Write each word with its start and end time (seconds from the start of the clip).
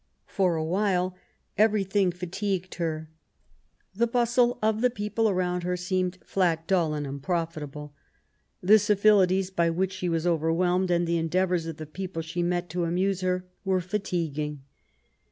For 0.25 0.55
a 0.55 0.65
while 0.65 1.15
everything 1.59 2.11
fatigued 2.11 2.73
her. 2.81 3.07
The 3.93 4.07
bustle 4.07 4.57
of 4.59 4.81
the 4.81 4.89
people 4.89 5.29
around 5.29 5.61
her 5.61 5.77
seemed 5.77 6.19
^' 6.19 6.23
flat, 6.25 6.65
dull, 6.65 6.95
and 6.95 7.05
unprofitable.*' 7.05 7.93
The 8.61 8.79
civilities 8.79 9.51
by 9.51 9.69
which 9.69 9.93
she 9.93 10.09
was 10.09 10.25
overwhelmed, 10.25 10.89
and 10.89 11.05
the 11.05 11.19
endeavours 11.19 11.67
of 11.67 11.77
the 11.77 11.85
people 11.85 12.23
she 12.23 12.41
met 12.41 12.67
to 12.71 12.85
amuse 12.85 13.21
her, 13.21 13.45
were 13.63 13.79
fatiguing. 13.79 14.63